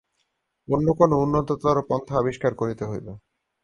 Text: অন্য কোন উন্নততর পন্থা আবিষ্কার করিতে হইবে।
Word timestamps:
অন্য 0.67 0.87
কোন 0.99 1.11
উন্নততর 1.23 1.77
পন্থা 1.89 2.13
আবিষ্কার 2.17 2.51
করিতে 2.55 2.83
হইবে। 2.85 3.11